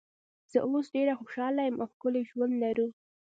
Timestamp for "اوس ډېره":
0.67-1.13